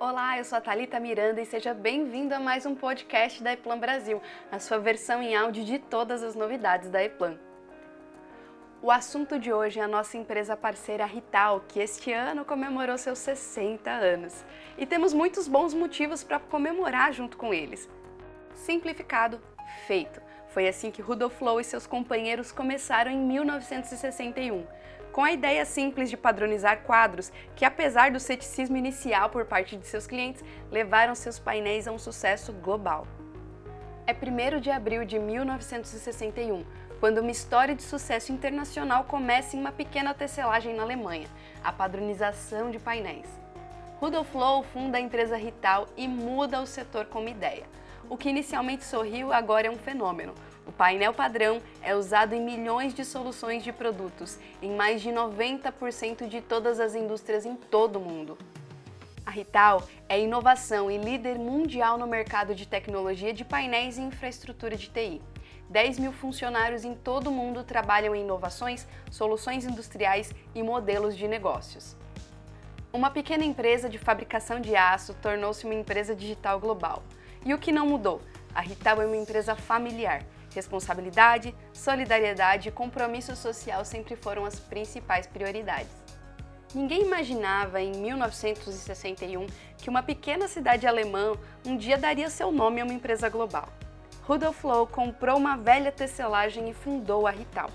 [0.00, 3.78] Olá, eu sou a Thalita Miranda e seja bem-vindo a mais um podcast da Eplan
[3.78, 7.36] Brasil, a sua versão em áudio de todas as novidades da Eplan.
[8.80, 13.18] O assunto de hoje é a nossa empresa parceira Rital, que este ano comemorou seus
[13.18, 14.42] 60 anos.
[14.78, 17.86] E temos muitos bons motivos para comemorar junto com eles.
[18.54, 19.38] Simplificado,
[19.86, 20.18] feito.
[20.48, 24.66] Foi assim que Rudolf Low e seus companheiros começaram em 1961
[25.12, 29.86] com a ideia simples de padronizar quadros que, apesar do ceticismo inicial por parte de
[29.86, 33.06] seus clientes, levaram seus painéis a um sucesso global.
[34.06, 36.64] É 1 de abril de 1961,
[36.98, 41.28] quando uma história de sucesso internacional começa em uma pequena tecelagem na Alemanha,
[41.62, 43.26] a padronização de painéis.
[44.00, 47.64] Rudolf Low funda a empresa Rital e muda o setor como ideia.
[48.08, 50.34] O que inicialmente sorriu agora é um fenômeno,
[50.70, 56.28] o painel padrão é usado em milhões de soluções de produtos, em mais de 90%
[56.28, 58.38] de todas as indústrias em todo o mundo.
[59.26, 64.76] A Rital é inovação e líder mundial no mercado de tecnologia de painéis e infraestrutura
[64.76, 65.20] de TI.
[65.68, 71.26] 10 mil funcionários em todo o mundo trabalham em inovações, soluções industriais e modelos de
[71.26, 71.96] negócios.
[72.92, 77.02] Uma pequena empresa de fabricação de aço tornou-se uma empresa digital global.
[77.44, 78.22] E o que não mudou?
[78.54, 80.22] A Rital é uma empresa familiar
[80.54, 85.92] Responsabilidade, solidariedade e compromisso social sempre foram as principais prioridades.
[86.74, 91.32] Ninguém imaginava em 1961 que uma pequena cidade alemã
[91.66, 93.68] um dia daria seu nome a uma empresa global.
[94.22, 97.70] Rudolf Low comprou uma velha tecelagem e fundou a Rital.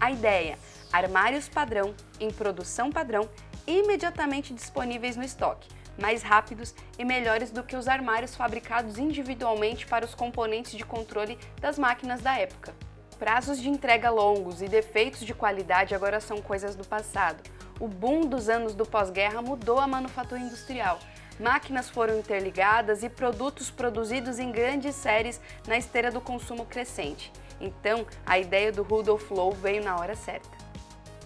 [0.00, 0.56] A ideia:
[0.92, 3.28] armários padrão, em produção padrão,
[3.66, 10.04] imediatamente disponíveis no estoque, mais rápidos e melhores do que os armários fabricados individualmente para
[10.04, 12.74] os componentes de controle das máquinas da época.
[13.18, 17.42] Prazos de entrega longos e defeitos de qualidade agora são coisas do passado.
[17.80, 21.00] O boom dos anos do pós-guerra mudou a manufatura industrial.
[21.38, 27.32] Máquinas foram interligadas e produtos produzidos em grandes séries na esteira do consumo crescente.
[27.60, 30.48] Então, a ideia do Rudolf Low veio na hora certa.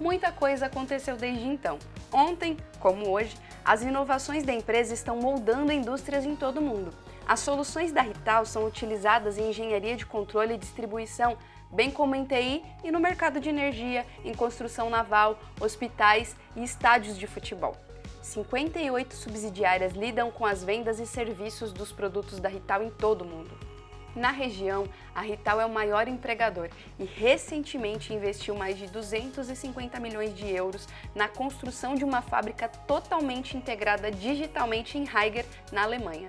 [0.00, 1.78] Muita coisa aconteceu desde então.
[2.10, 6.93] Ontem, como hoje, as inovações da empresa estão moldando indústrias em todo o mundo.
[7.27, 11.37] As soluções da Rital são utilizadas em engenharia de controle e distribuição,
[11.71, 17.17] bem como em TI e no mercado de energia, em construção naval, hospitais e estádios
[17.17, 17.77] de futebol.
[18.21, 23.27] 58 subsidiárias lidam com as vendas e serviços dos produtos da Rital em todo o
[23.27, 23.72] mundo.
[24.15, 26.69] Na região, a Rital é o maior empregador
[26.99, 33.56] e recentemente investiu mais de 250 milhões de euros na construção de uma fábrica totalmente
[33.56, 36.28] integrada digitalmente em Heiger, na Alemanha.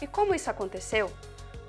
[0.00, 1.10] E como isso aconteceu?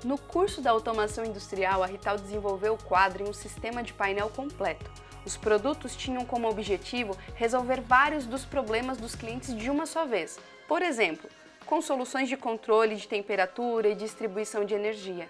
[0.02, 4.30] No curso da automação industrial, a Rital desenvolveu o quadro em um sistema de painel
[4.30, 4.90] completo.
[5.24, 10.40] Os produtos tinham como objetivo resolver vários dos problemas dos clientes de uma só vez.
[10.66, 11.28] Por exemplo,
[11.72, 15.26] com soluções de controle de temperatura e distribuição de energia.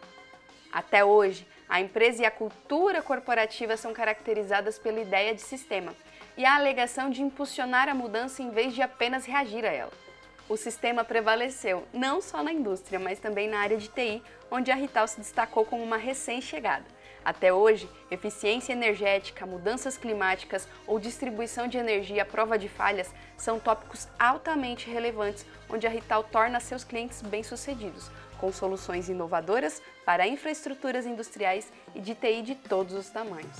[0.72, 5.94] Até hoje, a empresa e a cultura corporativa são caracterizadas pela ideia de sistema
[6.36, 9.92] e a alegação de impulsionar a mudança em vez de apenas reagir a ela.
[10.48, 14.20] O sistema prevaleceu não só na indústria, mas também na área de TI,
[14.50, 16.86] onde a Rital se destacou como uma recém-chegada.
[17.24, 23.60] Até hoje, eficiência energética, mudanças climáticas ou distribuição de energia à prova de falhas são
[23.60, 31.06] tópicos altamente relevantes onde a Rital torna seus clientes bem-sucedidos, com soluções inovadoras para infraestruturas
[31.06, 33.58] industriais e de TI de todos os tamanhos.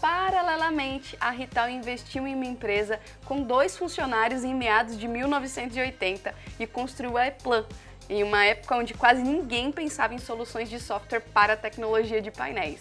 [0.00, 6.66] Paralelamente, a Rital investiu em uma empresa com dois funcionários em meados de 1980 e
[6.66, 7.64] construiu a Eplan,
[8.08, 12.30] em uma época onde quase ninguém pensava em soluções de software para a tecnologia de
[12.30, 12.80] painéis.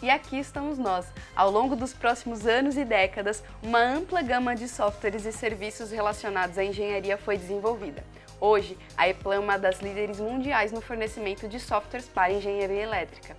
[0.00, 1.06] E aqui estamos nós.
[1.34, 6.56] Ao longo dos próximos anos e décadas, uma ampla gama de softwares e serviços relacionados
[6.56, 8.04] à engenharia foi desenvolvida.
[8.40, 13.36] Hoje, a Eplan é uma das líderes mundiais no fornecimento de softwares para engenharia elétrica.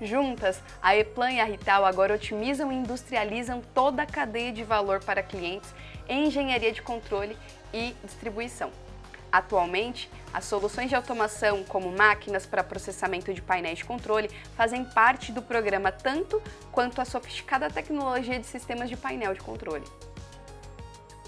[0.00, 5.02] Juntas, a Eplan e a Rital agora otimizam e industrializam toda a cadeia de valor
[5.02, 5.74] para clientes
[6.08, 7.36] em engenharia de controle
[7.74, 8.70] e distribuição.
[9.30, 15.32] Atualmente, as soluções de automação, como máquinas para processamento de painéis de controle, fazem parte
[15.32, 16.42] do programa tanto
[16.72, 19.84] quanto a sofisticada tecnologia de sistemas de painel de controle.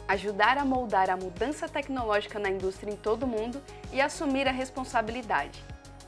[0.08, 3.62] Ajudar a moldar a mudança tecnológica na indústria em todo o mundo
[3.92, 5.62] e assumir a responsabilidade.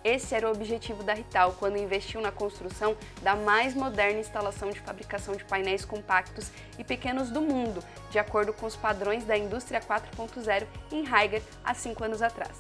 [0.05, 4.81] Esse era o objetivo da Rital quando investiu na construção da mais moderna instalação de
[4.81, 9.81] fabricação de painéis compactos e pequenos do mundo, de acordo com os padrões da indústria
[9.81, 12.59] 4.0 em Heiger há cinco anos atrás.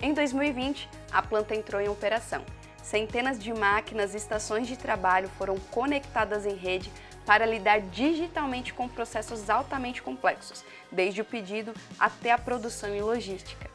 [0.00, 2.42] Em 2020, a planta entrou em operação.
[2.82, 6.90] Centenas de máquinas e estações de trabalho foram conectadas em rede
[7.26, 13.69] para lidar digitalmente com processos altamente complexos, desde o pedido até a produção e logística.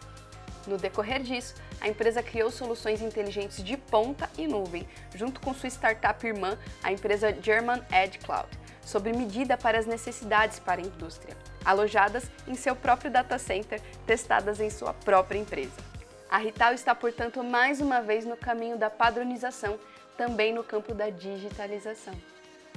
[0.67, 5.69] No decorrer disso, a empresa criou soluções inteligentes de ponta e nuvem, junto com sua
[5.69, 8.49] startup irmã, a empresa German Edge Cloud,
[8.81, 14.59] sob medida para as necessidades para a indústria, alojadas em seu próprio data center, testadas
[14.59, 15.95] em sua própria empresa.
[16.29, 19.79] A Rital está, portanto, mais uma vez no caminho da padronização,
[20.17, 22.13] também no campo da digitalização.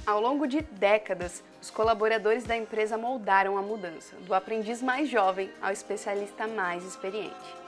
[0.07, 5.51] Ao longo de décadas, os colaboradores da empresa moldaram a mudança, do aprendiz mais jovem
[5.61, 7.68] ao especialista mais experiente.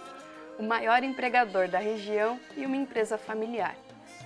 [0.61, 3.75] O maior empregador da região e uma empresa familiar.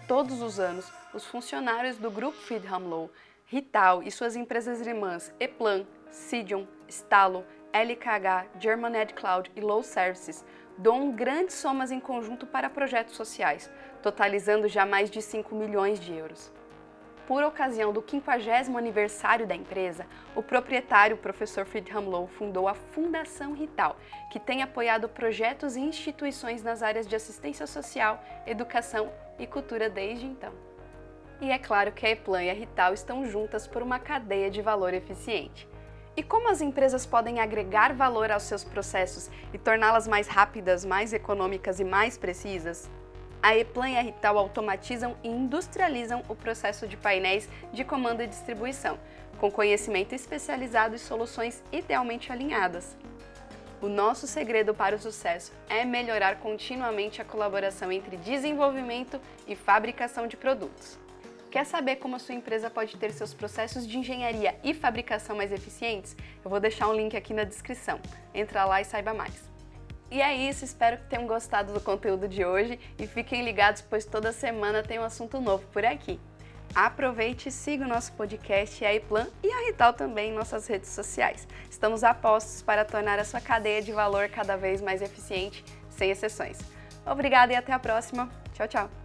[0.09, 3.11] Todos os anos, os funcionários do grupo Freedom Law,
[3.47, 10.45] Rital e suas empresas irmãs Eplan, Sidion, Stalo, LKH, German Ed Cloud e Low Services
[10.77, 13.71] doam grandes somas em conjunto para projetos sociais,
[14.03, 16.53] totalizando já mais de 5 milhões de euros.
[17.26, 20.06] Por ocasião do 50 aniversário da empresa,
[20.37, 23.97] o proprietário, o professor Friedhelm Low, fundou a Fundação Rital,
[24.31, 30.26] que tem apoiado projetos e instituições nas áreas de assistência social, educação e cultura desde
[30.26, 30.53] então.
[31.41, 34.61] E é claro que a Eplan e a Rital estão juntas por uma cadeia de
[34.61, 35.67] valor eficiente.
[36.15, 41.12] E como as empresas podem agregar valor aos seus processos e torná-las mais rápidas, mais
[41.12, 42.88] econômicas e mais precisas?
[43.44, 48.26] A Eplan e a Rital automatizam e industrializam o processo de painéis de comando e
[48.26, 48.99] distribuição,
[49.37, 52.96] com conhecimento especializado e soluções idealmente alinhadas.
[53.82, 60.26] O nosso segredo para o sucesso é melhorar continuamente a colaboração entre desenvolvimento e fabricação
[60.26, 60.99] de produtos.
[61.50, 65.52] Quer saber como a sua empresa pode ter seus processos de engenharia e fabricação mais
[65.52, 66.17] eficientes?
[66.43, 68.00] Eu vou deixar um link aqui na descrição.
[68.32, 69.54] Entra lá e saiba mais.
[70.11, 74.05] E é isso, espero que tenham gostado do conteúdo de hoje e fiquem ligados, pois
[74.05, 76.21] toda semana tem um assunto novo por aqui.
[76.75, 80.91] Aproveite e siga o nosso podcast a Eplan e a Rital também em nossas redes
[80.91, 81.47] sociais.
[81.71, 86.11] Estamos a postos para tornar a sua cadeia de valor cada vez mais eficiente, sem
[86.11, 86.59] exceções.
[87.06, 88.29] Obrigada e até a próxima.
[88.55, 89.04] Tchau, tchau!